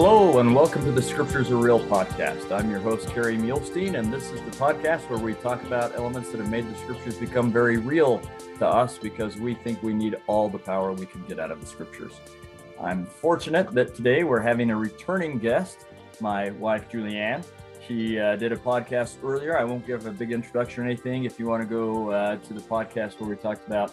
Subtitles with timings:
[0.00, 2.52] Hello, and welcome to the Scriptures Are Real podcast.
[2.52, 6.30] I'm your host, Kerry Muhlestein, and this is the podcast where we talk about elements
[6.30, 8.22] that have made the Scriptures become very real
[8.60, 11.60] to us because we think we need all the power we can get out of
[11.60, 12.12] the Scriptures.
[12.80, 15.86] I'm fortunate that today we're having a returning guest,
[16.20, 17.44] my wife, Julianne.
[17.84, 19.58] She uh, did a podcast earlier.
[19.58, 21.24] I won't give a big introduction or anything.
[21.24, 23.92] If you want to go uh, to the podcast where we talked about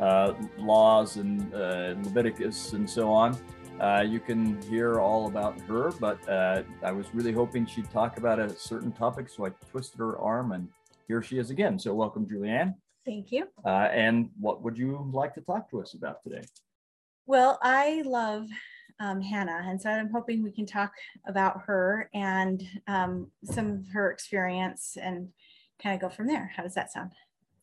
[0.00, 3.38] uh, laws and uh, Leviticus and so on,
[3.80, 8.16] uh, you can hear all about her, but uh, I was really hoping she'd talk
[8.16, 10.68] about a certain topic, so I twisted her arm, and
[11.08, 11.78] here she is again.
[11.78, 12.74] So, welcome, Julianne.
[13.04, 13.48] Thank you.
[13.64, 16.42] Uh, and what would you like to talk to us about today?
[17.26, 18.46] Well, I love
[18.98, 20.92] um, Hannah, and so I'm hoping we can talk
[21.26, 25.28] about her and um, some of her experience and
[25.82, 26.50] kind of go from there.
[26.56, 27.10] How does that sound?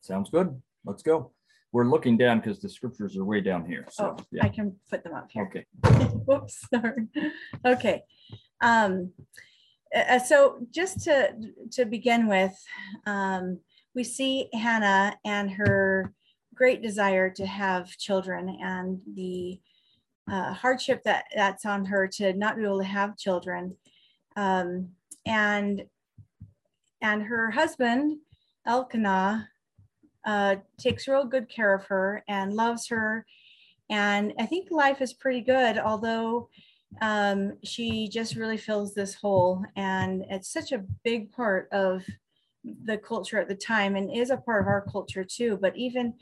[0.00, 0.60] Sounds good.
[0.84, 1.32] Let's go
[1.74, 3.84] we're looking down because the scriptures are way down here.
[3.90, 4.44] So oh, yeah.
[4.44, 5.42] I can put them up here.
[5.42, 5.66] Okay.
[6.24, 7.08] Whoops, sorry.
[7.66, 8.04] Okay.
[8.60, 9.10] Um,
[9.92, 11.34] uh, so just to
[11.72, 12.54] to begin with,
[13.06, 13.58] um,
[13.92, 16.14] we see Hannah and her
[16.54, 19.60] great desire to have children and the
[20.30, 23.76] uh, hardship that that's on her to not be able to have children,
[24.36, 24.90] um,
[25.26, 25.82] and
[27.02, 28.18] and her husband
[28.64, 29.48] Elkanah
[30.24, 33.26] uh, takes real good care of her and loves her.
[33.90, 36.48] And I think life is pretty good, although
[37.02, 39.64] um, she just really fills this hole.
[39.76, 42.04] And it's such a big part of
[42.84, 46.14] the culture at the time and is a part of our culture too, but even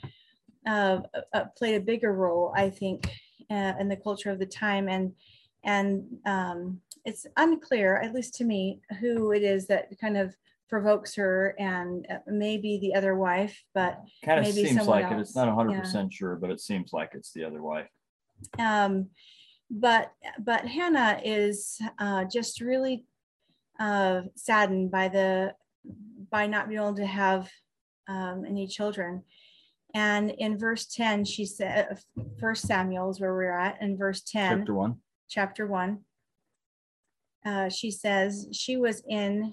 [0.66, 1.00] uh,
[1.32, 3.08] uh, played a bigger role, I think,
[3.50, 4.88] uh, in the culture of the time.
[4.88, 5.12] And
[5.64, 10.36] and um, it's unclear, at least to me, who it is that kind of
[10.72, 15.12] provokes her and uh, maybe the other wife, but kind of maybe seems like else.
[15.12, 15.20] it.
[15.20, 16.04] It's not 100% yeah.
[16.10, 17.88] sure, but it seems like it's the other wife.
[18.58, 19.10] Um,
[19.70, 23.04] but but Hannah is uh, just really
[23.78, 25.54] uh, saddened by the
[26.30, 27.50] by not being able to have
[28.08, 29.24] um, any children.
[29.94, 31.98] And in verse 10, she said,
[32.40, 33.82] First Samuel is where we're at.
[33.82, 34.96] In verse 10, chapter one,
[35.28, 35.98] chapter one,
[37.44, 39.52] uh, she says she was in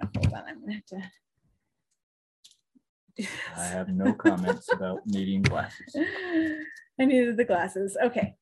[0.00, 1.02] Hold on, I'm gonna have to.
[3.56, 5.94] I have no comments about needing glasses.
[5.96, 7.96] I needed the glasses.
[8.02, 8.34] Okay.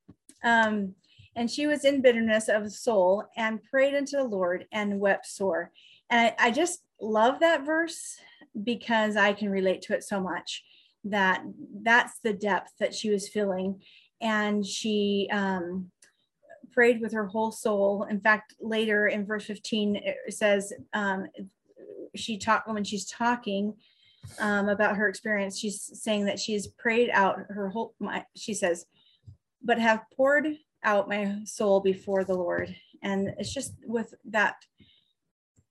[0.44, 0.94] Um,
[1.36, 5.70] and she was in bitterness of soul and prayed unto the Lord and wept sore.
[6.08, 8.16] And I, I just love that verse
[8.62, 10.64] because I can relate to it so much
[11.04, 11.42] that
[11.82, 13.80] that's the depth that she was feeling.
[14.20, 15.90] And she um,
[16.72, 18.04] prayed with her whole soul.
[18.04, 21.26] In fact, later in verse 15, it says um,
[22.14, 23.74] she talked when she's talking
[24.38, 25.58] um, about her experience.
[25.58, 27.94] She's saying that she's prayed out her whole.
[27.98, 28.86] My, she says,
[29.62, 30.48] but have poured
[30.82, 34.56] out my soul before the Lord, and it's just with that,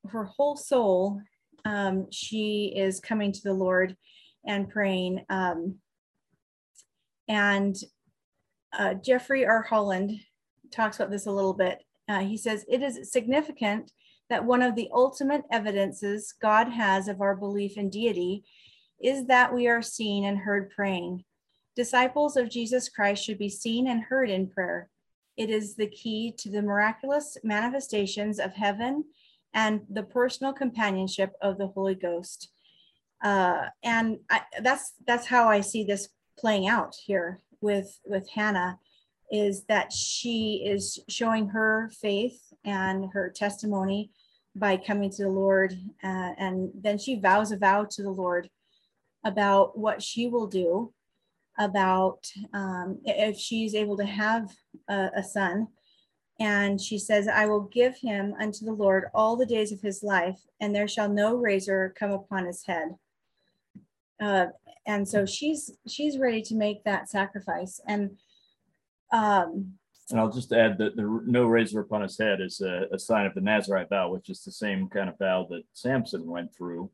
[0.07, 1.21] her whole soul.
[1.65, 3.95] Um, she is coming to the Lord
[4.45, 5.25] and praying.
[5.29, 5.75] Um,
[7.27, 7.75] and
[8.77, 9.61] uh, Jeffrey R.
[9.61, 10.19] Holland
[10.71, 11.83] talks about this a little bit.
[12.07, 13.91] Uh, he says, It is significant
[14.29, 18.43] that one of the ultimate evidences God has of our belief in deity
[19.01, 21.23] is that we are seen and heard praying.
[21.75, 24.89] Disciples of Jesus Christ should be seen and heard in prayer.
[25.37, 29.05] It is the key to the miraculous manifestations of heaven
[29.53, 32.49] and the personal companionship of the Holy Ghost.
[33.23, 38.79] Uh, and I, that's that's how I see this playing out here with with Hannah
[39.31, 44.11] is that she is showing her faith and her testimony
[44.55, 45.73] by coming to the Lord.
[46.03, 48.49] Uh, and then she vows a vow to the Lord
[49.23, 50.93] about what she will do
[51.57, 54.51] about um, if she's able to have
[54.89, 55.67] a, a son.
[56.39, 60.01] And she says, I will give him unto the Lord all the days of his
[60.01, 62.95] life, and there shall no razor come upon his head.
[64.21, 64.47] Uh,
[64.85, 67.81] and so she's she's ready to make that sacrifice.
[67.87, 68.17] And
[69.11, 69.73] um,
[70.11, 73.25] and I'll just add that the no razor upon his head is a, a, sign
[73.27, 76.89] of the Nazarite vow, which is the same kind of vow that Samson went through.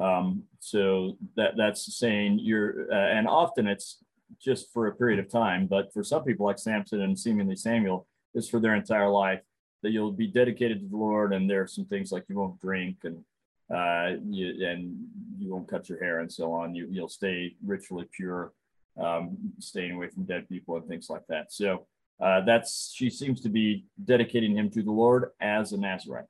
[0.00, 4.02] Um, so that that's saying you're, uh, and often it's
[4.40, 8.06] just for a period of time, but for some people like Samson and seemingly Samuel,
[8.34, 9.42] it's for their entire life
[9.82, 11.32] that you'll be dedicated to the Lord.
[11.32, 13.24] And there are some things like you won't drink and
[13.72, 14.96] uh, you, and
[15.38, 16.74] you won't cut your hair and so on.
[16.74, 18.52] You, you'll stay ritually pure,
[19.00, 21.52] um, staying away from dead people and things like that.
[21.52, 21.86] So
[22.20, 26.26] uh, that's she seems to be dedicating him to the Lord as a Nazarite.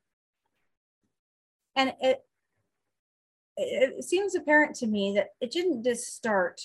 [1.76, 2.24] And it
[3.56, 6.60] it seems apparent to me that it didn't just start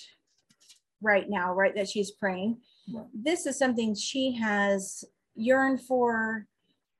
[1.01, 1.75] right now, right?
[1.75, 2.57] That she's praying.
[2.91, 3.05] Right.
[3.13, 5.03] This is something she has
[5.35, 6.47] yearned for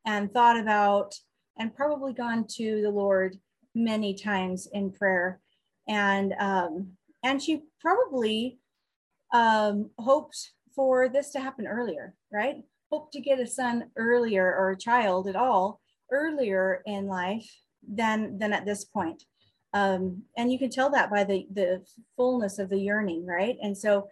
[0.06, 1.16] and thought about
[1.58, 3.38] and probably gone to the Lord
[3.74, 5.40] many times in prayer.
[5.88, 6.92] And um,
[7.24, 8.59] and she probably
[9.34, 12.64] um, hoped for this to happen earlier, right?
[12.92, 15.80] Hope to get a son earlier or a child at all
[16.12, 17.50] earlier in life
[17.88, 19.24] than than at this point.
[19.74, 21.86] Um, and you can tell that by the the
[22.18, 23.58] fullness of the yearning, right?
[23.62, 24.08] And so,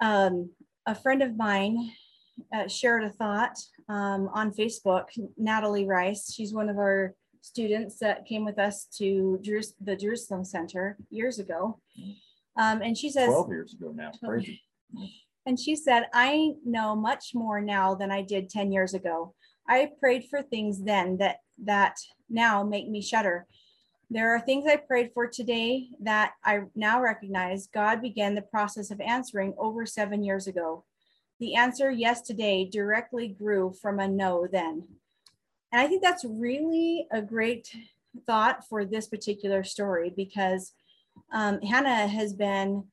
[0.00, 0.50] um,
[0.86, 1.92] a friend of mine
[2.54, 3.58] uh, shared a thought
[3.88, 5.06] um, on Facebook.
[5.36, 9.40] Natalie Rice, she's one of our students that came with us to
[9.80, 11.78] the Jerusalem Center years ago.
[12.56, 14.10] Um, and she says, 12 years ago now.
[14.22, 14.60] Crazy.
[15.46, 19.34] And she said, I know much more now than I did 10 years ago.
[19.66, 21.96] I prayed for things then that that
[22.28, 23.46] now make me shudder.
[24.10, 28.90] There are things I prayed for today that I now recognize God began the process
[28.90, 30.84] of answering over seven years ago.
[31.38, 34.84] The answer yes today directly grew from a no then.
[35.72, 37.72] And I think that's really a great
[38.26, 40.72] thought for this particular story because
[41.32, 42.84] um, Hannah has been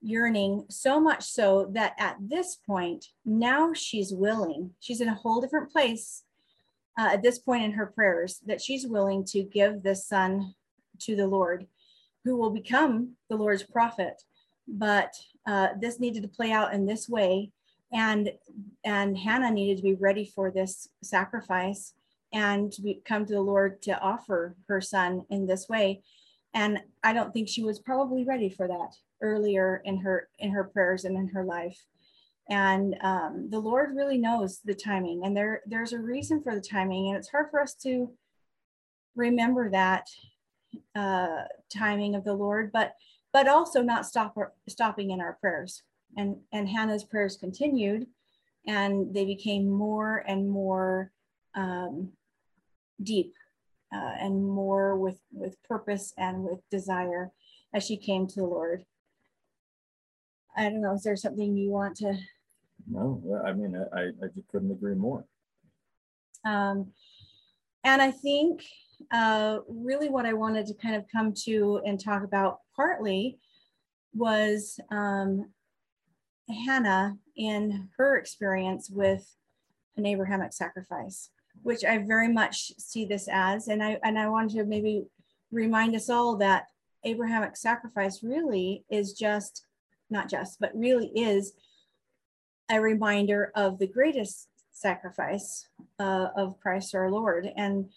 [0.00, 5.40] yearning so much so that at this point, now she's willing, she's in a whole
[5.40, 6.24] different place
[6.98, 10.54] uh, at this point in her prayers, that she's willing to give this son
[11.00, 11.66] to the Lord,
[12.24, 14.22] who will become the Lord's prophet.
[14.68, 15.14] But
[15.46, 17.50] uh, this needed to play out in this way.
[17.92, 18.32] And,
[18.84, 21.94] and Hannah needed to be ready for this sacrifice
[22.32, 26.02] and to be, come to the Lord to offer her son in this way.
[26.54, 30.64] And I don't think she was probably ready for that earlier in her in her
[30.64, 31.84] prayers and in her life.
[32.48, 36.60] And um, the Lord really knows the timing, and there there's a reason for the
[36.60, 38.12] timing, and it's hard for us to
[39.16, 40.08] remember that
[40.94, 41.42] uh,
[41.74, 42.94] timing of the Lord, but
[43.32, 44.36] but also not stop
[44.68, 45.82] stopping in our prayers.
[46.16, 48.06] And and Hannah's prayers continued,
[48.66, 51.10] and they became more and more
[51.54, 52.12] um,
[53.02, 53.34] deep
[53.94, 57.30] uh, and more with with purpose and with desire
[57.72, 58.84] as she came to the Lord.
[60.56, 60.94] I don't know.
[60.94, 62.16] Is there something you want to?
[62.88, 65.24] No, I mean, I, I just couldn't agree more.
[66.44, 66.92] Um,
[67.82, 68.62] and I think
[69.10, 73.38] uh, really what I wanted to kind of come to and talk about partly
[74.14, 75.50] was um,
[76.48, 79.26] Hannah in her experience with
[79.96, 81.30] an Abrahamic sacrifice
[81.62, 83.68] which I very much see this as.
[83.68, 85.04] And I and I wanted to maybe
[85.50, 86.66] remind us all that
[87.04, 89.64] Abrahamic sacrifice really is just
[90.10, 91.52] not just, but really is
[92.70, 95.66] a reminder of the greatest sacrifice
[95.98, 97.50] uh, of Christ our Lord.
[97.56, 97.90] And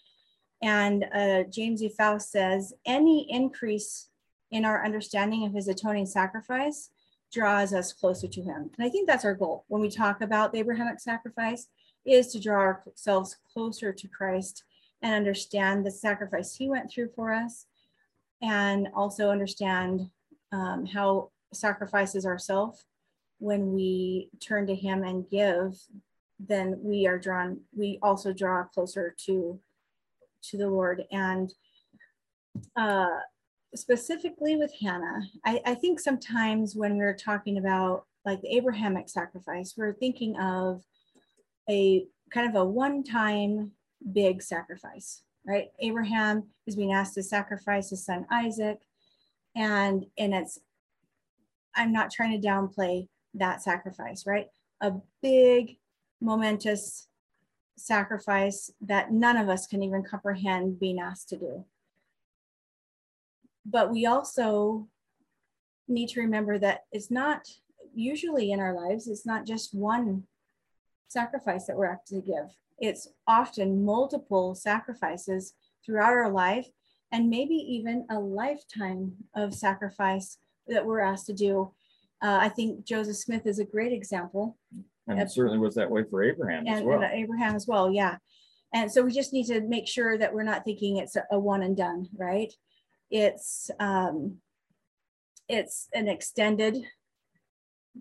[0.60, 1.88] and uh, James E.
[1.88, 4.08] Faust says any increase
[4.50, 6.90] in our understanding of his atoning sacrifice
[7.32, 8.70] draws us closer to him.
[8.76, 11.68] And I think that's our goal when we talk about the Abrahamic sacrifice
[12.06, 14.64] is to draw ourselves closer to Christ
[15.02, 17.66] and understand the sacrifice he went through for us
[18.42, 20.10] and also understand
[20.52, 22.84] um, how sacrifices ourselves
[23.38, 25.74] when we turn to him and give
[26.40, 29.58] then we are drawn we also draw closer to
[30.42, 31.04] to the lord.
[31.10, 31.52] And
[32.76, 33.18] uh
[33.74, 39.74] specifically with hannah I, I think sometimes when we're talking about like the abrahamic sacrifice
[39.76, 40.82] we're thinking of
[41.68, 43.72] a kind of a one-time
[44.12, 45.68] big sacrifice, right?
[45.80, 48.80] Abraham is being asked to sacrifice his son Isaac,
[49.56, 50.58] and and it's
[51.74, 54.48] I'm not trying to downplay that sacrifice, right?
[54.80, 55.76] A big,
[56.20, 57.06] momentous
[57.76, 61.64] sacrifice that none of us can even comprehend being asked to do.
[63.64, 64.88] But we also
[65.86, 67.48] need to remember that it's not
[67.94, 70.24] usually in our lives, it's not just one
[71.08, 72.54] sacrifice that we're asked to give.
[72.78, 76.68] It's often multiple sacrifices throughout our life,
[77.10, 80.38] and maybe even a lifetime of sacrifice
[80.68, 81.72] that we're asked to do.
[82.22, 84.58] Uh, I think Joseph Smith is a great example.
[85.06, 87.02] And it certainly was that way for Abraham and, as well.
[87.02, 88.18] And Abraham as well, yeah.
[88.74, 91.38] And so we just need to make sure that we're not thinking it's a, a
[91.38, 92.52] one and done, right?
[93.10, 94.36] It's um,
[95.48, 96.76] it's an extended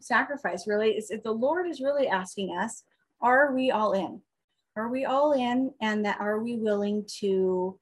[0.01, 0.67] sacrifice.
[0.67, 2.83] Really, it's, the Lord is really asking us
[3.21, 4.21] are we all in?
[4.75, 5.73] Are we all in?
[5.81, 7.79] And that are we willing to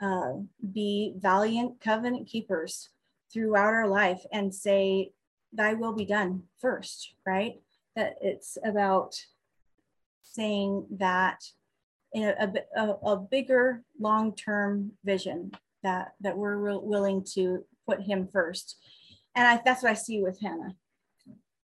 [0.00, 0.32] uh,
[0.72, 2.90] be valiant covenant keepers
[3.32, 5.12] throughout our life and say,
[5.52, 7.54] Thy will be done first, right?
[7.94, 9.14] That it's about
[10.22, 11.40] saying that
[12.12, 15.52] in a, a, a bigger long-term vision
[15.82, 18.76] that that we're re- willing to put him first
[19.34, 20.74] and I, that's what i see with hannah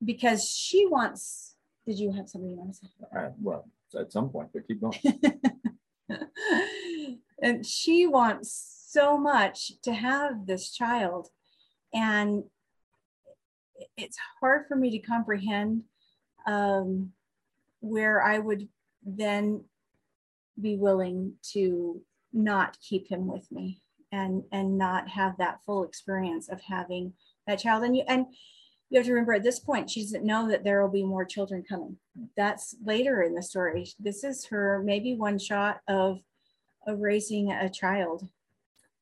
[0.04, 1.55] because she wants
[1.86, 2.88] did you have something you want to say?
[3.16, 4.98] Uh, well, at some point, but keep going.
[7.42, 11.28] and she wants so much to have this child.
[11.94, 12.44] And
[13.96, 15.84] it's hard for me to comprehend
[16.46, 17.12] um,
[17.80, 18.68] where I would
[19.04, 19.64] then
[20.60, 22.02] be willing to
[22.32, 23.80] not keep him with me
[24.12, 27.12] and and not have that full experience of having
[27.46, 28.26] that child and you and
[28.90, 31.24] you have to remember at this point she doesn't know that there will be more
[31.24, 31.96] children coming
[32.36, 36.18] that's later in the story this is her maybe one shot of
[36.86, 38.28] of raising a child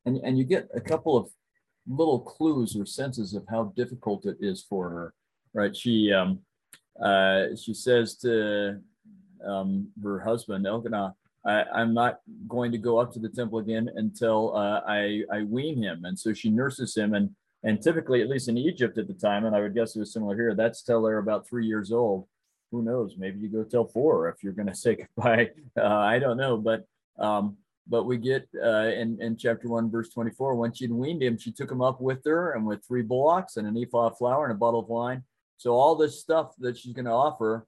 [0.06, 1.28] and and you get a couple of
[1.86, 5.14] little clues or senses of how difficult it is for her
[5.52, 6.38] right she um
[7.02, 8.80] uh she says to
[9.46, 11.14] um her husband elkanah
[11.46, 15.42] I, am not going to go up to the temple again until uh, I, I
[15.42, 16.06] wean him.
[16.06, 17.12] And so she nurses him.
[17.12, 20.00] And, and typically, at least in Egypt at the time, and I would guess it
[20.00, 22.28] was similar here, that's till they're about three years old.
[22.70, 23.16] Who knows?
[23.16, 25.50] Maybe you go till four if you're going to say goodbye.
[25.76, 26.56] Uh, I don't know.
[26.56, 26.86] But
[27.18, 27.56] um,
[27.86, 31.52] but we get uh, in, in chapter 1, verse 24, when she'd weaned him, she
[31.52, 34.52] took him up with her and with three bullocks and an ephah of flour and
[34.52, 35.22] a bottle of wine.
[35.58, 37.66] So all this stuff that she's going to offer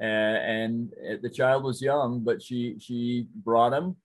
[0.00, 3.96] and, and the child was young, but she she brought him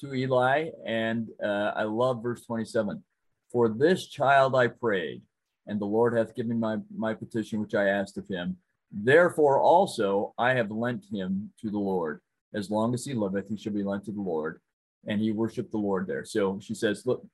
[0.00, 3.02] to Eli, and uh, I love verse 27.
[3.50, 5.22] For this child I prayed,
[5.66, 8.56] and the Lord hath given my my petition which I asked of him.
[8.90, 12.20] Therefore also I have lent him to the Lord.
[12.54, 14.60] As long as he liveth, he shall be lent to the Lord.
[15.06, 16.24] And he worshiped the Lord there.
[16.24, 17.26] So she says, Look,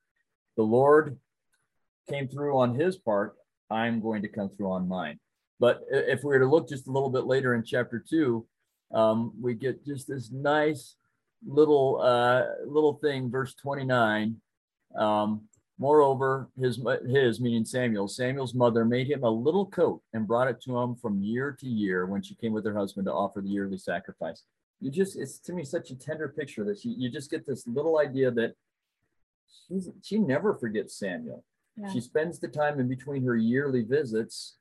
[0.57, 1.19] the Lord
[2.09, 3.37] came through on his part.
[3.71, 5.19] I'm going to come through on mine.
[5.61, 8.47] But if we were to look just a little bit later in chapter two,
[8.93, 10.97] um, we get just this nice
[11.47, 14.37] little uh, little thing, verse 29.
[14.97, 15.43] Um,
[15.79, 20.61] Moreover, his his meaning Samuel, Samuel's mother made him a little coat and brought it
[20.63, 23.49] to him from year to year when she came with her husband to offer the
[23.49, 24.45] yearly sacrifice.
[24.81, 27.67] You just it's to me such a tender picture that she you just get this
[27.67, 28.55] little idea that
[29.67, 31.45] she's she never forgets Samuel.
[31.77, 31.93] Yeah.
[31.93, 34.57] She spends the time in between her yearly visits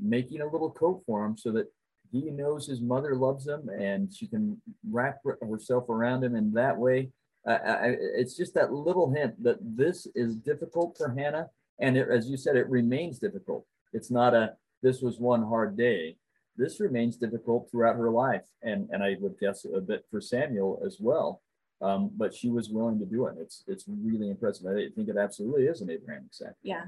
[0.00, 1.66] making a little coat for him so that
[2.10, 6.76] he knows his mother loves him and she can wrap herself around him in that
[6.76, 7.10] way.
[7.46, 11.48] Uh, I, it's just that little hint that this is difficult for Hannah.
[11.78, 13.64] And it, as you said, it remains difficult.
[13.92, 16.16] It's not a, this was one hard day.
[16.56, 18.44] This remains difficult throughout her life.
[18.62, 21.40] And, and I would guess a bit for Samuel as well.
[21.80, 23.36] Um, but she was willing to do it.
[23.40, 24.66] It's, it's really impressive.
[24.66, 26.58] I think it absolutely is an Abrahamic sacrifice.
[26.62, 26.84] Yeah,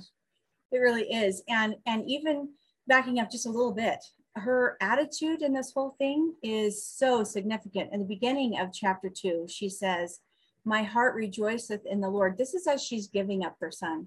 [0.71, 1.43] it really is.
[1.49, 2.51] And, and even
[2.87, 4.05] backing up just a little bit,
[4.37, 7.91] her attitude in this whole thing is so significant.
[7.95, 10.21] In the beginning of chapter two, she says,
[10.65, 12.39] My heart rejoiceth in the Lord.
[12.39, 14.07] This is as she's giving up her son,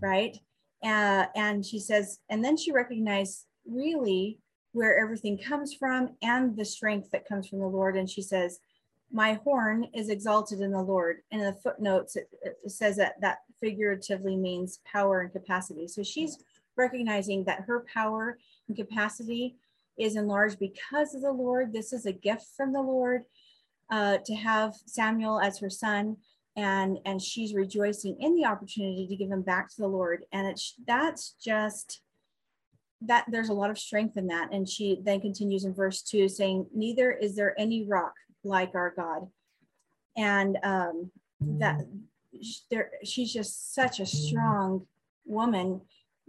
[0.00, 0.36] right?
[0.82, 4.38] Uh, and she says, and then she recognized really
[4.72, 7.96] where everything comes from and the strength that comes from the Lord.
[7.96, 8.60] And she says,
[9.12, 11.18] My horn is exalted in the Lord.
[11.30, 15.88] And in the footnotes, it, it says that that figuratively means power and capacity.
[15.88, 16.38] So she's
[16.76, 18.38] recognizing that her power
[18.68, 19.56] and capacity
[19.98, 21.72] is enlarged because of the Lord.
[21.72, 23.24] This is a gift from the Lord
[23.90, 26.16] uh, to have Samuel as her son.
[26.56, 30.24] And, and she's rejoicing in the opportunity to give him back to the Lord.
[30.32, 32.02] And it's that's just
[33.02, 34.52] that there's a lot of strength in that.
[34.52, 38.12] And she then continues in verse two saying, Neither is there any rock
[38.44, 39.28] like our God.
[40.16, 41.80] And um, that
[42.70, 44.86] there, she's just such a strong
[45.24, 45.80] woman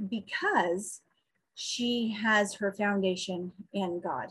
[0.10, 1.02] because
[1.56, 4.30] she has her foundation in God,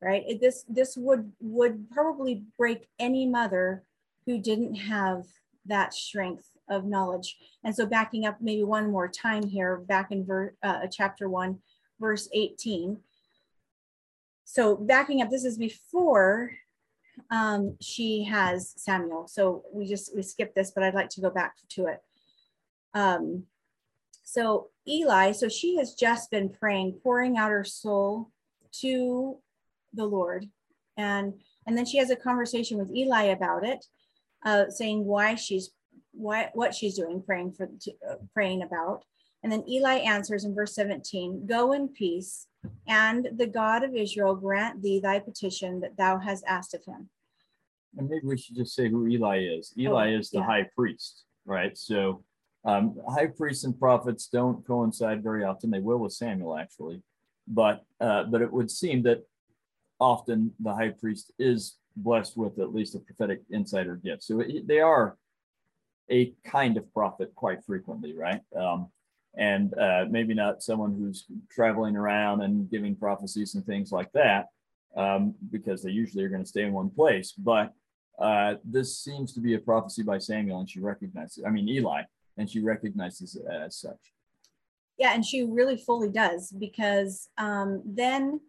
[0.00, 0.22] right?
[0.26, 3.84] It, this this would would probably break any mother
[4.26, 5.26] who didn't have
[5.66, 7.36] that strength of knowledge.
[7.64, 11.58] And so, backing up maybe one more time here, back in ver, uh, chapter one,
[11.98, 12.98] verse eighteen.
[14.44, 16.52] So backing up, this is before
[17.30, 19.28] um, she has Samuel.
[19.28, 22.02] So we just we skipped this, but I'd like to go back to it.
[22.94, 23.44] Um,
[24.24, 28.30] so Eli, so she has just been praying, pouring out her soul
[28.80, 29.36] to
[29.92, 30.46] the Lord.
[30.96, 31.34] And
[31.66, 33.84] and then she has a conversation with Eli about it,
[34.44, 35.70] uh, saying why she's
[36.12, 37.68] why what she's doing, praying for
[38.08, 39.04] uh, praying about.
[39.42, 42.48] And then Eli answers in verse 17, Go in peace,
[42.88, 47.08] and the God of Israel grant thee thy petition that thou hast asked of him.
[47.96, 49.72] And maybe we should just say who Eli is.
[49.78, 50.44] Eli oh, is the yeah.
[50.44, 51.76] high priest, right?
[51.78, 52.24] So
[52.64, 55.70] um, high priests and prophets don't coincide very often.
[55.70, 57.02] They will with Samuel, actually,
[57.46, 59.22] but uh, but it would seem that
[60.00, 64.22] often the high priest is blessed with at least a prophetic insider gift.
[64.22, 65.16] So it, they are
[66.10, 68.40] a kind of prophet quite frequently, right?
[68.56, 68.88] Um,
[69.36, 74.46] and uh, maybe not someone who's traveling around and giving prophecies and things like that,
[74.96, 77.32] um, because they usually are going to stay in one place.
[77.32, 77.72] But
[78.18, 82.02] uh, this seems to be a prophecy by Samuel, and she recognizes, I mean, Eli,
[82.36, 84.12] and she recognizes it as such.
[84.98, 88.40] Yeah, and she really fully does because um, then,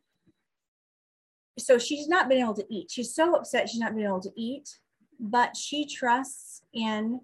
[1.60, 2.92] so she's not been able to eat.
[2.92, 4.80] She's so upset she's not been able to eat,
[5.20, 7.22] but she trusts in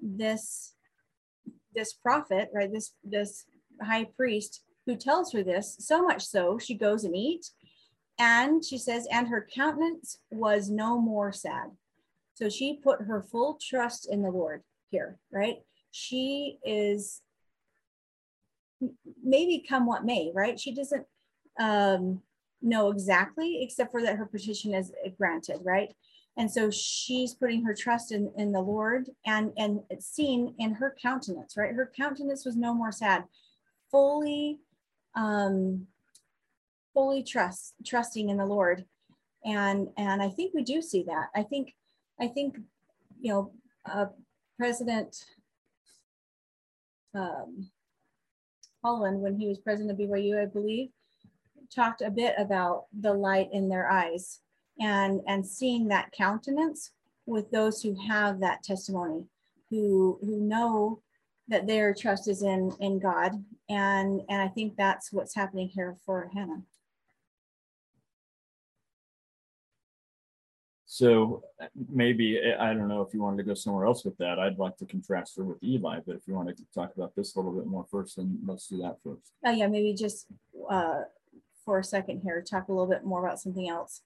[0.00, 0.74] this
[1.74, 2.72] this prophet, right?
[2.72, 3.46] This this
[3.82, 5.76] high priest who tells her this.
[5.80, 7.50] So much so, she goes and eat,
[8.18, 11.70] and she says, and her countenance was no more sad.
[12.34, 15.56] So she put her full trust in the Lord here, right?
[15.90, 17.22] She is
[19.22, 20.58] maybe come what may, right?
[20.58, 21.06] She doesn't
[21.58, 22.22] um,
[22.66, 25.94] know exactly, except for that her petition is granted, right?
[26.36, 30.74] And so she's putting her trust in, in the Lord and, and it's seen in
[30.74, 31.74] her countenance, right?
[31.74, 33.24] Her countenance was no more sad,
[33.90, 34.58] fully,
[35.14, 35.86] um,
[36.92, 38.84] fully trust, trusting in the Lord.
[39.44, 41.28] And, and I think we do see that.
[41.34, 41.74] I think,
[42.20, 42.58] I think,
[43.18, 43.52] you know,
[43.90, 44.06] uh,
[44.58, 45.16] President
[47.14, 47.70] um,
[48.82, 50.90] Holland, when he was president of BYU, I believe,
[51.74, 54.40] talked a bit about the light in their eyes
[54.80, 56.92] and, and seeing that countenance
[57.26, 59.24] with those who have that testimony,
[59.70, 61.00] who, who know
[61.48, 63.32] that their trust is in, in God.
[63.68, 66.62] And, and I think that's what's happening here for Hannah.
[70.96, 71.42] So
[71.90, 74.38] maybe I don't know if you wanted to go somewhere else with that.
[74.38, 77.34] I'd like to contrast her with Eli, but if you want to talk about this
[77.34, 79.32] a little bit more first, then let's do that first.
[79.44, 80.26] Oh yeah, maybe just
[80.70, 81.02] uh,
[81.66, 84.00] for a second here, talk a little bit more about something else,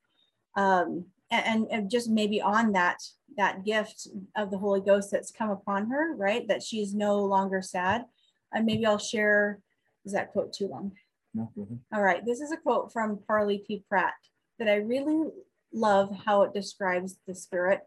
[0.56, 2.98] um, and, and just maybe on that
[3.36, 6.48] that gift of the Holy Ghost that's come upon her, right?
[6.48, 8.06] That she's no longer sad.
[8.52, 9.60] And maybe I'll share.
[10.04, 10.92] Is that quote too long?
[11.32, 11.48] No,
[11.94, 13.84] All right, this is a quote from Parley P.
[13.88, 14.14] Pratt
[14.58, 15.30] that I really
[15.72, 17.80] love how it describes the spirit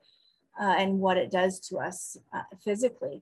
[0.59, 3.21] uh, and what it does to us uh, physically.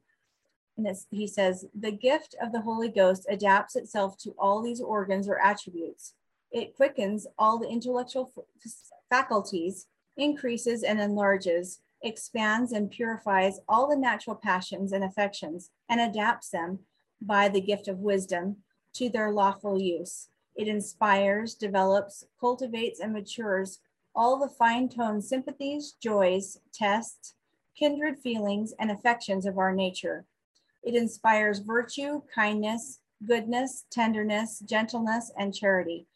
[0.78, 5.28] And he says, the gift of the Holy Ghost adapts itself to all these organs
[5.28, 6.13] or attributes.
[6.51, 8.31] It quickens all the intellectual
[9.09, 9.87] faculties,
[10.17, 16.79] increases and enlarges, expands and purifies all the natural passions and affections, and adapts them
[17.21, 18.57] by the gift of wisdom
[18.93, 20.27] to their lawful use.
[20.55, 23.79] It inspires, develops, cultivates, and matures
[24.13, 27.35] all the fine-toned sympathies, joys, tests,
[27.77, 30.25] kindred feelings, and affections of our nature.
[30.83, 36.07] It inspires virtue, kindness, goodness, tenderness, gentleness, and charity.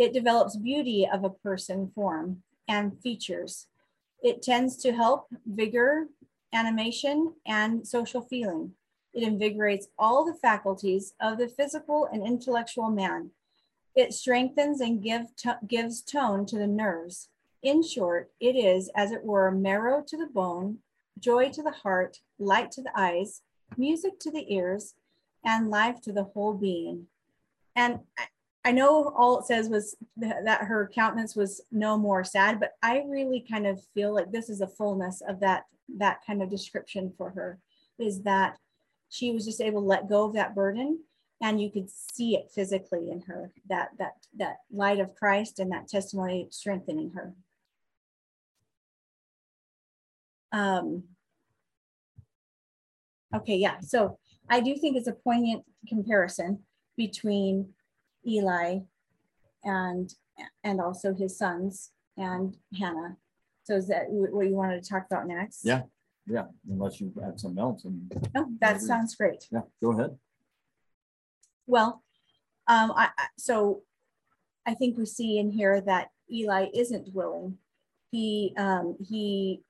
[0.00, 3.66] It develops beauty of a person form and features.
[4.22, 6.06] It tends to help vigor,
[6.54, 8.72] animation, and social feeling.
[9.12, 13.32] It invigorates all the faculties of the physical and intellectual man.
[13.94, 15.26] It strengthens and give
[15.66, 17.28] gives tone to the nerves.
[17.62, 20.78] In short, it is, as it were, marrow to the bone,
[21.18, 23.42] joy to the heart, light to the eyes,
[23.76, 24.94] music to the ears,
[25.44, 27.08] and life to the whole being.
[27.76, 28.00] And
[28.64, 33.04] I know all it says was that her countenance was no more sad, but I
[33.08, 35.64] really kind of feel like this is a fullness of that
[35.98, 37.58] that kind of description for her
[37.98, 38.56] is that
[39.08, 41.00] she was just able to let go of that burden
[41.40, 45.72] and you could see it physically in her that that that light of christ and
[45.72, 47.34] that testimony strengthening her.
[50.52, 51.04] Um
[53.34, 54.18] okay yeah so
[54.48, 56.60] i do think it's a poignant comparison
[56.96, 57.72] between
[58.26, 58.80] eli
[59.64, 60.14] and
[60.64, 63.16] and also his sons and hannah.
[63.64, 65.64] So is that what you wanted to talk about next?
[65.64, 65.82] Yeah
[66.26, 69.46] yeah unless you have something else and oh that sounds great.
[69.50, 70.16] Yeah go ahead.
[71.66, 72.02] Well,
[72.66, 73.82] um, I, so
[74.66, 77.58] I think we see in here that Eli isn't willing.
[78.10, 79.62] He um, he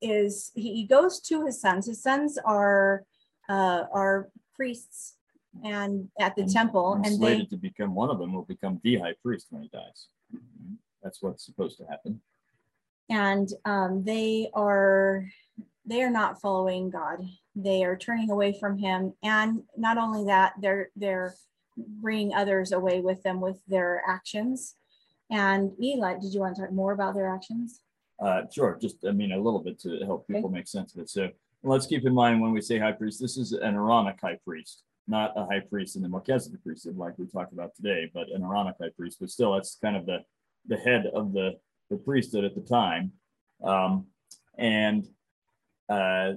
[0.00, 1.86] is he goes to his sons.
[1.86, 3.04] His sons are
[3.48, 5.16] uh, are priests
[5.62, 8.44] and at the and, temple, and, and slated they, to become one of them will
[8.44, 10.08] become the high priest when he dies.
[11.02, 12.20] That's what's supposed to happen.
[13.10, 15.28] And um, they are
[15.86, 17.20] they are not following God.
[17.54, 21.34] They are turning away from Him, and not only that, they're they're
[21.76, 24.76] bringing others away with them with their actions.
[25.30, 27.80] And Eli, did you want to talk more about their actions?
[28.20, 28.78] Uh, sure.
[28.80, 30.54] Just I mean a little bit to help people okay.
[30.54, 31.10] make sense of it.
[31.10, 31.28] So
[31.62, 34.82] let's keep in mind when we say high priest, this is an Aaronic high priest,
[35.06, 38.42] not a high priest in the Melchizedek priesthood like we talked about today, but an
[38.42, 39.18] Aaronic high priest.
[39.20, 40.18] But still, that's kind of the
[40.66, 41.52] the head of the
[41.90, 43.12] the priesthood at the time.
[43.62, 44.06] Um,
[44.56, 45.06] and
[45.88, 46.32] uh,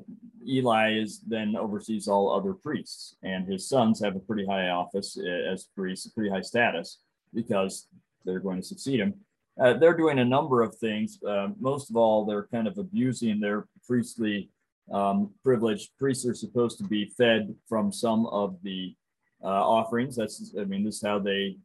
[0.45, 5.17] Eli is then oversees all other priests, and his sons have a pretty high office
[5.17, 6.99] uh, as priests, a pretty high status
[7.33, 7.87] because
[8.25, 9.13] they're going to succeed him.
[9.61, 11.19] uh, they're doing a number of things.
[11.23, 14.49] Uh, most of all, they're kind of abusing their priestly
[14.91, 15.89] um, privilege.
[15.99, 18.95] Priests are supposed to be fed from some of the
[19.43, 20.15] uh, offerings.
[20.15, 21.57] That's, I mean, this is how they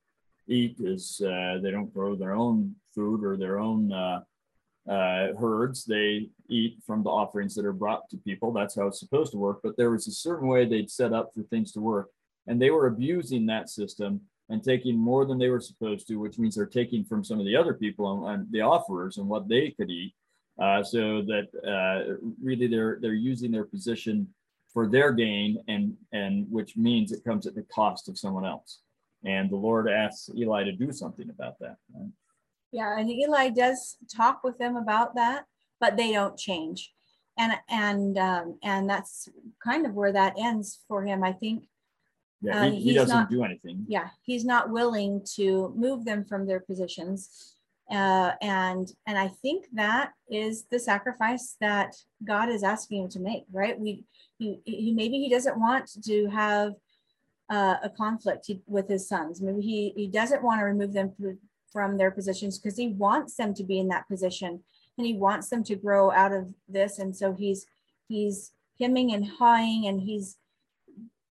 [0.49, 0.77] eat.
[0.81, 4.21] Is uh, they don't grow their own food or their own uh,
[4.89, 5.85] uh, herds.
[5.85, 8.53] They eat from the offerings that are brought to people.
[8.53, 9.61] That's how it's supposed to work.
[9.63, 12.11] But there was a certain way they'd set up for things to work,
[12.47, 16.39] and they were abusing that system and taking more than they were supposed to, which
[16.39, 19.49] means they're taking from some of the other people and, and the offerers and what
[19.49, 20.15] they could eat.
[20.63, 24.29] Uh, so that uh, really they're they're using their position
[24.73, 28.79] for their gain and and which means it comes at the cost of someone else.
[29.25, 31.79] And the Lord asks Eli to do something about that.
[31.93, 32.11] Right?
[32.71, 35.47] Yeah, and Eli does talk with them about that,
[35.81, 36.93] but they don't change.
[37.37, 39.29] And and um, and that's
[39.65, 41.25] kind of where that ends for him.
[41.25, 41.65] I think
[42.41, 43.85] yeah, he, uh, he doesn't not, do anything.
[43.89, 47.57] Yeah, he's not willing to move them from their positions.
[47.93, 53.21] Uh, and and I think that is the sacrifice that God is asking him to
[53.21, 53.79] make, right?
[53.79, 54.05] We
[54.39, 56.73] he, he maybe he doesn't want to have
[57.51, 59.43] uh, a conflict with his sons.
[59.43, 61.13] Maybe he he doesn't want to remove them
[61.71, 64.63] from their positions because he wants them to be in that position
[64.97, 66.99] and he wants them to grow out of this.
[66.99, 67.67] And so he's
[68.09, 70.39] he's hemming and hawing and he's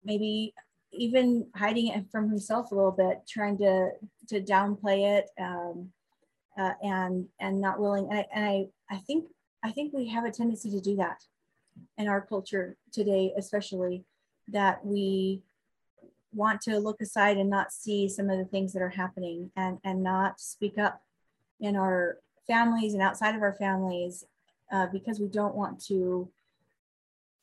[0.04, 0.54] maybe
[0.92, 3.90] even hiding it from himself a little bit, trying to
[4.28, 5.90] to downplay it, um,
[6.58, 8.08] uh, and and not willing.
[8.10, 9.26] And I, and I I think
[9.62, 11.24] I think we have a tendency to do that
[11.98, 14.04] in our culture today, especially
[14.48, 15.42] that we
[16.32, 19.78] want to look aside and not see some of the things that are happening and
[19.84, 21.02] and not speak up
[21.60, 24.24] in our families and outside of our families
[24.72, 26.28] uh, because we don't want to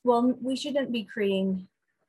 [0.04, 1.68] well we shouldn't be creating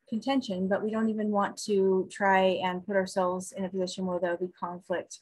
[0.09, 4.19] contention, but we don't even want to try and put ourselves in a position where
[4.19, 5.21] there'll be conflict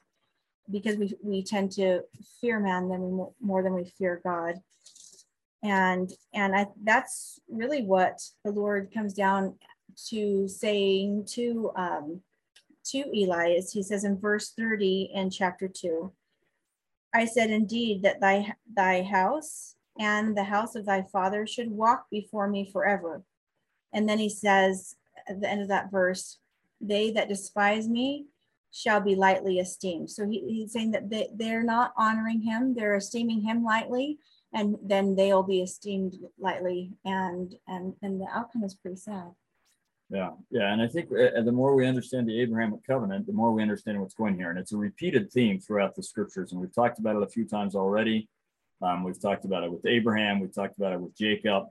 [0.70, 2.00] because we, we tend to
[2.40, 4.56] fear man than we, more than we fear God.
[5.62, 9.58] And, and I, that's really what the Lord comes down
[10.08, 12.20] to saying to, um,
[12.86, 16.12] to Eli is he says in verse 30 in chapter 2,
[17.14, 22.06] I said, indeed, that thy, thy house and the house of thy father should walk
[22.10, 23.22] before me forever.
[23.92, 24.96] And then he says
[25.28, 26.38] at the end of that verse,
[26.80, 28.26] they that despise me
[28.76, 30.10] shall be lightly esteemed.
[30.10, 34.18] So he, he's saying that they, they're not honoring him, they're esteeming him lightly,
[34.52, 36.92] and then they'll be esteemed lightly.
[37.04, 39.30] And and and the outcome is pretty sad.
[40.10, 43.50] Yeah, yeah, and I think uh, the more we understand the Abrahamic covenant, the more
[43.50, 46.74] we understand what's going here, and it's a repeated theme throughout the scriptures, and we've
[46.74, 48.28] talked about it a few times already.
[48.82, 51.64] Um, we've talked about it with Abraham, we've talked about it with Jacob,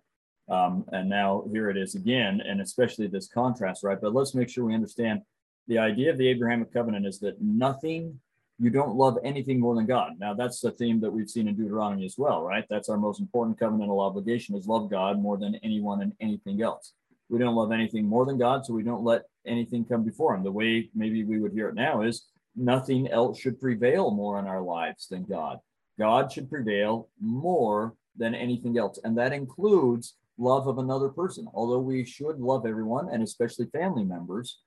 [0.50, 4.02] um, and now here it is again, and especially this contrast, right?
[4.02, 5.22] But let's make sure we understand
[5.68, 8.20] the idea of the Abrahamic covenant is that nothing,
[8.60, 10.14] you don't love anything more than God.
[10.20, 12.66] Now that's the theme that we've seen in Deuteronomy as well, right?
[12.70, 16.94] That's our most important covenantal obligation is love God more than anyone and anything else.
[17.30, 20.44] We don't love anything more than God, so we don't let anything come before him.
[20.44, 24.46] The way maybe we would hear it now is nothing else should prevail more in
[24.46, 25.60] our lives than God.
[25.98, 29.00] God should prevail more than anything else.
[29.04, 31.48] And that includes love of another person.
[31.54, 34.60] Although we should love everyone and especially family members,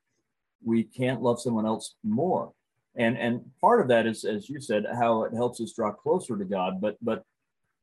[0.65, 2.53] we can't love someone else more.
[2.97, 6.37] And and part of that is, as you said, how it helps us draw closer
[6.37, 7.23] to God, but but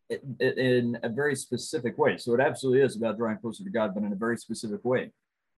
[0.09, 2.17] it, it, in a very specific way.
[2.17, 5.11] So it absolutely is about drawing closer to God, but in a very specific way.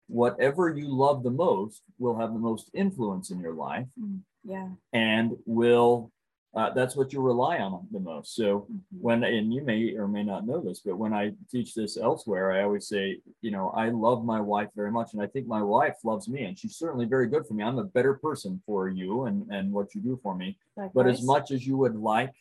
[0.08, 3.88] Whatever you love the most will have the most influence in your life.
[4.00, 4.70] Mm, yeah.
[4.94, 6.12] And will
[6.58, 8.36] uh, that's what you rely on the most.
[8.36, 8.78] So mm-hmm.
[9.00, 12.52] when, and you may or may not know this, but when I teach this elsewhere,
[12.52, 15.62] I always say, you know, I love my wife very much, and I think my
[15.62, 17.64] wife loves me, and she's certainly very good for me.
[17.64, 20.58] I'm a better person for you and and what you do for me.
[20.76, 20.92] Likewise.
[20.96, 22.34] But as much as you would like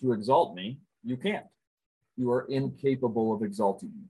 [0.00, 1.46] to exalt me, you can't.
[2.16, 4.04] You are incapable of exalting me.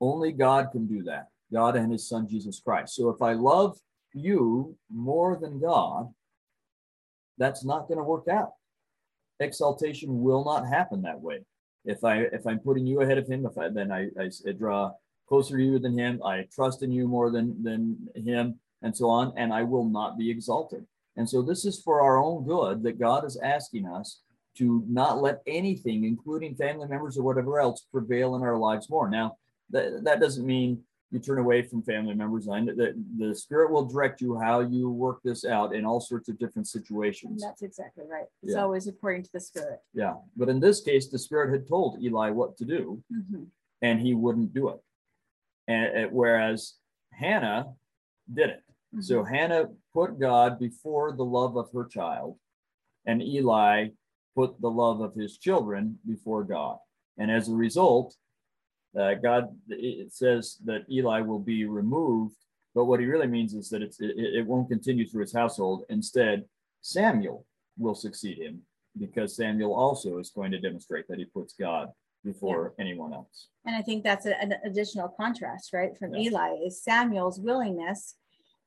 [0.00, 1.28] Only God can do that.
[1.52, 2.94] God and His Son Jesus Christ.
[2.94, 3.78] So if I love
[4.14, 6.12] you more than God,
[7.38, 8.52] that's not going to work out.
[9.40, 11.40] Exaltation will not happen that way.
[11.84, 14.52] If I if I'm putting you ahead of him, if I then I, I, I
[14.52, 14.92] draw
[15.28, 19.08] closer to you than him, I trust in you more than than him, and so
[19.08, 20.86] on, and I will not be exalted.
[21.16, 24.20] And so this is for our own good that God is asking us
[24.58, 29.08] to not let anything, including family members or whatever else, prevail in our lives more.
[29.08, 29.36] Now,
[29.70, 32.46] that, that doesn't mean you turn away from family members.
[32.48, 36.28] And the, the Spirit will direct you how you work this out in all sorts
[36.28, 37.42] of different situations.
[37.42, 38.26] That's exactly right.
[38.42, 38.62] It's yeah.
[38.62, 39.80] always according to the Spirit.
[39.92, 40.14] Yeah.
[40.36, 43.44] But in this case, the Spirit had told Eli what to do, mm-hmm.
[43.82, 44.80] and he wouldn't do it.
[45.68, 46.74] And whereas
[47.12, 47.68] Hannah
[48.32, 48.62] did it.
[48.94, 49.02] Mm-hmm.
[49.02, 52.38] So Hannah put God before the love of her child,
[53.06, 53.88] and Eli
[54.34, 56.78] put the love of his children before God.
[57.18, 58.16] And as a result,
[58.98, 62.36] uh, God, it says that Eli will be removed,
[62.74, 65.84] but what he really means is that it's, it, it won't continue through his household.
[65.88, 66.44] Instead,
[66.80, 68.62] Samuel will succeed him
[68.98, 71.88] because Samuel also is going to demonstrate that he puts God
[72.24, 72.84] before yeah.
[72.84, 73.48] anyone else.
[73.66, 76.30] And I think that's a, an additional contrast, right, from yeah.
[76.30, 78.16] Eli is Samuel's willingness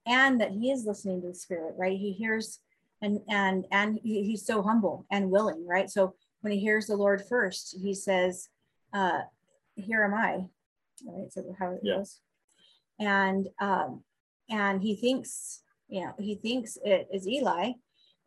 [0.06, 1.98] and that he is listening to the spirit, right?
[1.98, 2.60] He hears
[3.02, 5.90] and and and he, he's so humble and willing, right?
[5.90, 8.50] So when he hears the Lord first, he says,
[8.94, 9.22] uh,
[9.78, 10.46] here am I,
[11.06, 11.32] right?
[11.32, 11.98] So how it yeah.
[11.98, 12.20] goes.
[13.00, 14.04] And um,
[14.50, 17.74] and he thinks, you know, he thinks it is Eli,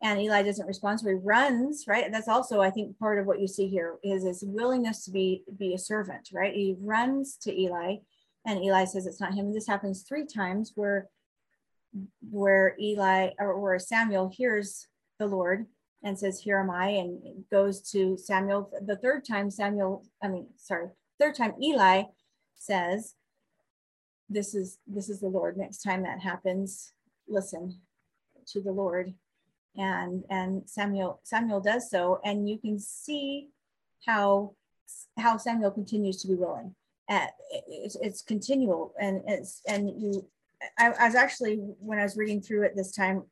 [0.01, 2.11] and Eli doesn't respond, so he runs, right?
[2.11, 5.43] That's also, I think, part of what you see here is his willingness to be
[5.57, 6.53] be a servant, right?
[6.53, 7.97] He runs to Eli,
[8.45, 9.47] and Eli says it's not him.
[9.47, 11.07] And this happens three times where
[12.29, 14.87] where Eli or where Samuel hears
[15.19, 15.65] the Lord
[16.03, 18.71] and says, Here am I, and goes to Samuel.
[18.85, 20.87] The third time, Samuel, I mean, sorry,
[21.21, 22.03] third time Eli
[22.57, 23.15] says,
[24.29, 25.57] This is this is the Lord.
[25.57, 26.93] Next time that happens,
[27.27, 27.79] listen
[28.47, 29.13] to the Lord
[29.75, 33.49] and and Samuel Samuel does so, and you can see
[34.05, 34.53] how
[35.17, 36.75] how Samuel continues to be willing.
[37.09, 37.27] Uh,
[37.67, 40.27] it's, it's continual, and it's and you.
[40.77, 43.23] I, I, was actually when I was reading through it this time,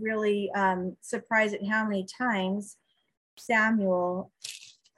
[0.00, 2.76] really um, surprised at how many times
[3.38, 4.32] Samuel.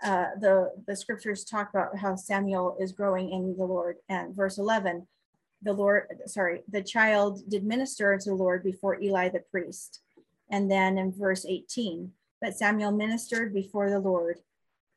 [0.03, 4.57] Uh, the the scriptures talk about how Samuel is growing in the Lord, and verse
[4.59, 5.07] eleven,
[5.63, 10.01] the Lord, sorry, the child did minister to the Lord before Eli the priest
[10.51, 14.39] and then in verse 18, but Samuel ministered before the Lord.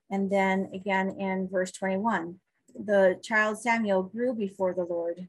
[0.09, 2.39] And then again in verse 21,
[2.75, 5.27] the child Samuel grew before the Lord.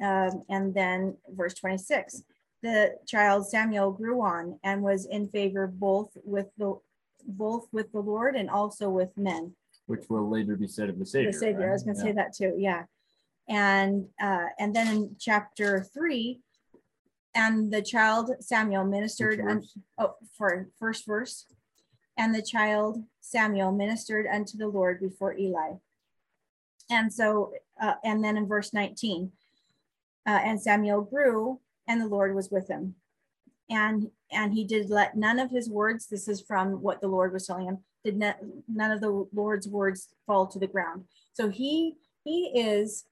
[0.00, 2.22] Um, and then verse 26,
[2.62, 6.78] the child Samuel grew on and was in favor both with the
[7.26, 9.54] both with the Lord and also with men.
[9.86, 11.32] Which will later be said of the Savior.
[11.32, 11.60] The Savior.
[11.60, 11.68] Right?
[11.68, 12.06] I was going to yeah.
[12.06, 12.54] say that too.
[12.58, 12.84] Yeah.
[13.48, 16.40] And uh, and then in chapter three,
[17.34, 19.62] and the child Samuel ministered un,
[19.98, 21.46] oh, for first verse,
[22.16, 25.74] and the child Samuel ministered unto the Lord before Eli.
[26.90, 29.32] And so, uh, and then in verse 19,
[30.26, 32.94] uh, and Samuel grew, and the Lord was with him,
[33.70, 36.06] and and he did let none of his words.
[36.06, 37.78] This is from what the Lord was telling him.
[38.04, 38.36] Did not,
[38.68, 41.04] none of the Lord's words fall to the ground.
[41.32, 43.04] So he he is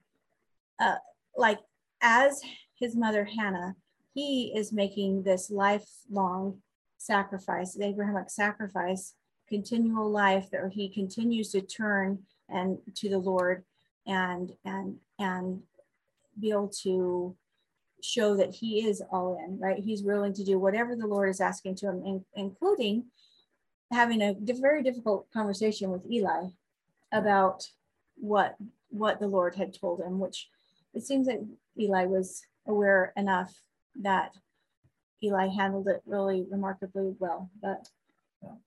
[0.80, 0.96] uh,
[1.36, 1.60] like
[2.00, 2.40] as
[2.78, 3.76] his mother Hannah
[4.14, 6.58] he is making this lifelong
[6.98, 9.14] sacrifice, the Abrahamic sacrifice,
[9.48, 13.64] continual life that he continues to turn and to the Lord
[14.06, 15.62] and and and
[16.38, 17.34] be able to
[18.04, 19.78] show that he is all in, right?
[19.78, 23.04] He's willing to do whatever the Lord is asking to him, in, including
[23.90, 26.48] having a very difficult conversation with Eli
[27.12, 27.68] about
[28.16, 28.56] what
[28.90, 30.48] what the Lord had told him, which
[30.92, 31.44] it seems that
[31.78, 33.52] Eli was aware enough
[34.00, 34.34] that
[35.22, 37.50] Eli handled it really remarkably well.
[37.60, 37.88] But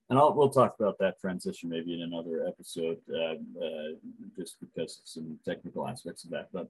[0.09, 3.93] and I'll, we'll talk about that transition maybe in another episode, uh, uh,
[4.35, 6.49] just because of some technical aspects of that.
[6.51, 6.67] But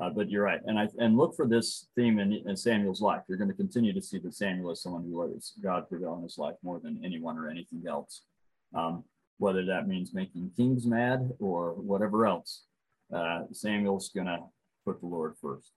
[0.00, 3.22] uh, but you're right, and I and look for this theme in, in Samuel's life.
[3.28, 6.22] You're going to continue to see that Samuel is someone who lets God prevail in
[6.22, 8.22] his life more than anyone or anything else.
[8.74, 9.04] Um,
[9.38, 12.64] whether that means making kings mad or whatever else,
[13.14, 14.40] uh, Samuel's going to
[14.84, 15.72] put the Lord first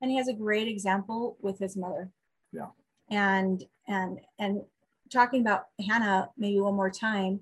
[0.00, 2.10] and he has a great example with his mother.
[2.52, 2.68] Yeah.
[3.10, 4.62] And and and
[5.10, 7.40] talking about Hannah maybe one more time.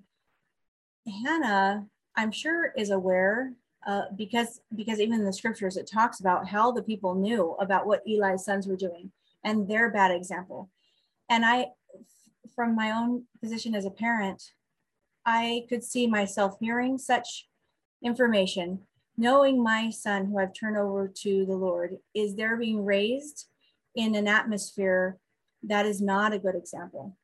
[1.24, 3.52] Hannah, I'm sure, is aware
[3.86, 7.86] uh, because because even in the scriptures it talks about how the people knew about
[7.86, 9.10] what Eli's sons were doing
[9.44, 10.70] and their bad example.
[11.28, 11.68] And I,
[12.54, 14.42] from my own position as a parent,
[15.26, 17.48] I could see myself hearing such
[18.02, 18.80] information
[19.16, 23.46] knowing my son who I've turned over to the Lord is there being raised
[23.94, 25.18] in an atmosphere
[25.62, 27.16] that is not a good example.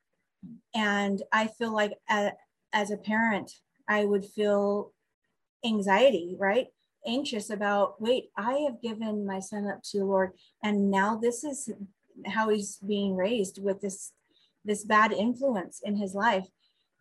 [0.73, 3.51] And I feel like as a parent,
[3.87, 4.93] I would feel
[5.65, 6.67] anxiety, right?
[7.05, 10.31] Anxious about, wait, I have given my son up to the Lord,
[10.63, 11.69] and now this is
[12.27, 14.11] how he's being raised with this
[14.63, 16.47] this bad influence in his life.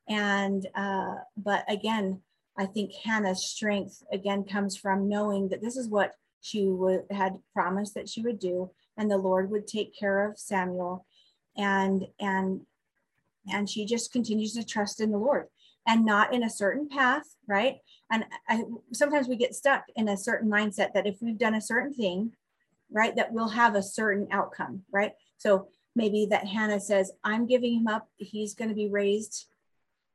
[0.08, 2.22] And uh, but again,
[2.56, 7.38] I think Hannah's strength again comes from knowing that this is what she would, had
[7.52, 11.06] promised that she would do, and the Lord would take care of Samuel,
[11.56, 12.62] and and
[13.52, 15.48] and she just continues to trust in the Lord
[15.86, 17.78] and not in a certain path, right?
[18.10, 21.60] And I, sometimes we get stuck in a certain mindset that if we've done a
[21.60, 22.32] certain thing,
[22.90, 25.12] right, that we'll have a certain outcome, right?
[25.38, 28.08] So maybe that Hannah says, "I'm giving him up.
[28.16, 29.46] He's going to be raised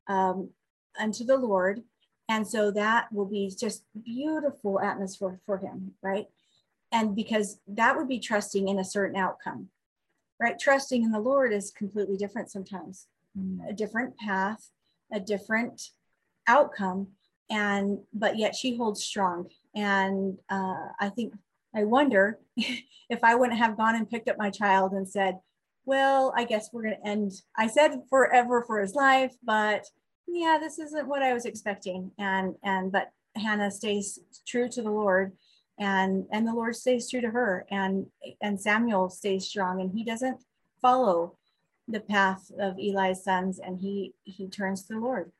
[0.08, 0.50] um,
[1.00, 1.84] unto the Lord.
[2.28, 6.28] And so that will be just beautiful atmosphere for him, right?
[6.92, 9.70] And because that would be trusting in a certain outcome,
[10.40, 10.58] right?
[10.58, 13.70] Trusting in the Lord is completely different sometimes, mm.
[13.70, 14.70] a different path,
[15.12, 15.90] a different
[16.48, 17.10] outcome.
[17.50, 19.50] And, but yet she holds strong.
[19.76, 21.34] And uh, I think,
[21.76, 25.40] I wonder if I wouldn't have gone and picked up my child and said,
[25.86, 27.34] well, I guess we're going to end.
[27.56, 29.86] I said forever for his life, but
[30.28, 32.12] yeah, this isn't what I was expecting.
[32.18, 35.34] And, and, but Hannah stays true to the Lord
[35.78, 38.08] and, and the Lord stays true to her and,
[38.42, 40.40] and Samuel stays strong and he doesn't
[40.82, 41.38] follow
[41.88, 45.32] the path of Eli's sons and he, he turns to the Lord.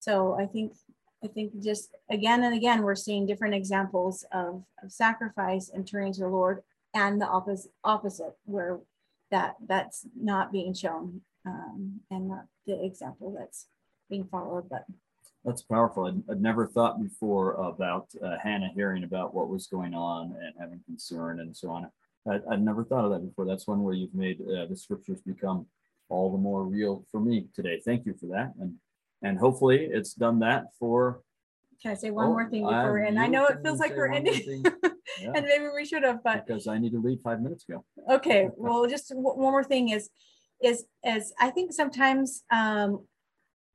[0.00, 0.72] So I think,
[1.22, 6.12] I think just again and again, we're seeing different examples of, of sacrifice and turning
[6.14, 6.62] to the Lord
[6.94, 8.78] and the opposite, opposite where
[9.30, 13.66] that that's not being shown um, and not the example that's
[14.08, 14.68] being followed.
[14.68, 14.84] But
[15.44, 16.06] that's powerful.
[16.06, 20.54] I'd, I'd never thought before about uh, Hannah hearing about what was going on and
[20.58, 21.90] having concern and so on.
[22.30, 23.44] I, would never thought of that before.
[23.44, 25.66] That's one where you've made uh, the scriptures become
[26.10, 27.80] all the more real for me today.
[27.84, 28.52] Thank you for that.
[28.60, 28.74] And
[29.22, 31.22] and hopefully it's done that for
[31.82, 33.20] can I say one oh, more thing before we end?
[33.20, 34.64] I know it feels like we're ending,
[35.20, 35.32] yeah.
[35.32, 37.84] and maybe we should have, but because I need to leave five minutes ago.
[38.10, 40.10] Okay, well, just one more thing is,
[40.60, 43.06] is as I think sometimes um,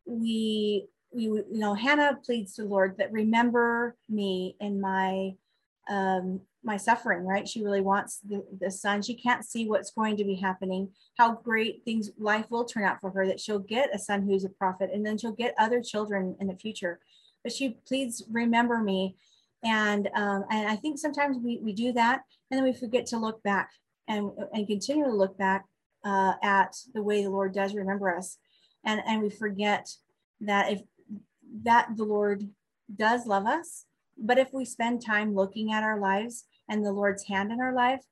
[0.05, 5.35] we, we, you know, Hannah pleads to the Lord that remember me in my
[5.89, 7.47] um, my suffering, right?
[7.47, 9.01] She really wants the, the son.
[9.01, 13.01] She can't see what's going to be happening, how great things life will turn out
[13.01, 15.81] for her, that she'll get a son who's a prophet, and then she'll get other
[15.81, 16.99] children in the future
[17.43, 19.15] but she please remember me.
[19.63, 23.17] And, um, and I think sometimes we, we do that and then we forget to
[23.17, 23.71] look back
[24.07, 25.65] and, and continue to look back
[26.03, 28.37] uh, at the way the Lord does remember us.
[28.85, 29.87] And, and we forget
[30.41, 30.81] that if
[31.63, 32.49] that the Lord
[32.93, 33.85] does love us,
[34.17, 37.73] but if we spend time looking at our lives and the Lord's hand in our
[37.73, 38.03] life,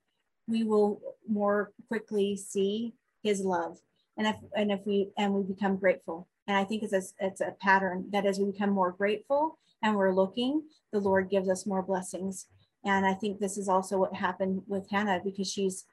[0.48, 3.80] we will more quickly see his love.
[4.18, 6.28] And if, and if we, and we become grateful.
[6.48, 9.96] And I think it's a, it's a pattern that as we become more grateful and
[9.96, 12.48] we're looking, the Lord gives us more blessings.
[12.84, 15.86] And I think this is also what happened with Hannah because she's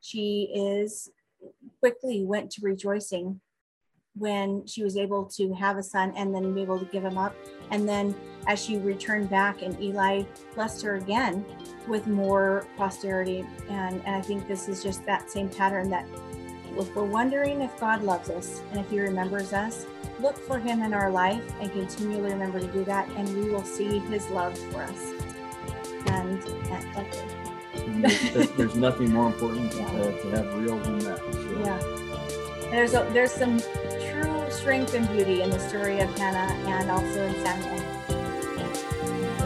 [0.00, 1.10] she is
[1.80, 3.40] quickly went to rejoicing
[4.18, 7.18] when she was able to have a son and then be able to give him
[7.18, 7.34] up.
[7.70, 8.14] And then
[8.46, 10.22] as she returned back and Eli
[10.54, 11.44] blessed her again
[11.88, 13.46] with more posterity.
[13.68, 16.06] And, and I think this is just that same pattern that
[16.78, 19.86] if we're wondering if God loves us and if he remembers us,
[20.20, 23.64] look for him in our life and continually remember to do that and we will
[23.64, 25.12] see his love for us
[26.08, 26.42] and,
[28.02, 31.62] that's it there's nothing more important to, to, have real than that so.
[31.64, 33.58] yeah there's a, there's some
[34.50, 37.80] strength and beauty in the story of hannah and also in samuel.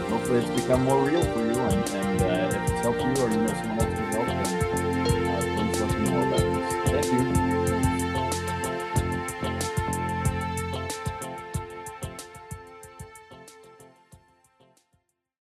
[0.08, 3.30] Hopefully it's become more real for you and, and uh, if it's helped you or
[3.30, 4.69] you know someone else can help then